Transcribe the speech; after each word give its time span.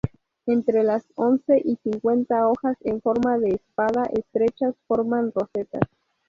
Las 0.47 0.47
entre 0.47 0.81
once 1.13 1.61
y 1.63 1.75
cincuenta 1.75 2.47
hojas 2.47 2.75
en 2.81 3.01
forma 3.03 3.37
de 3.37 3.49
espada 3.49 4.05
estrechas 4.11 4.73
forman 4.87 5.31
rosetas. 5.31 5.83